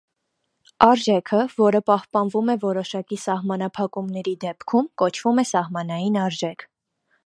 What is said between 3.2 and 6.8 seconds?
սահմանափակումների դեպքում կոչվում է սահմանային արժեք։